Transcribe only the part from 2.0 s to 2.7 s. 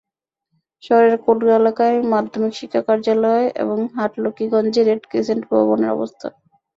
মাধ্যমিক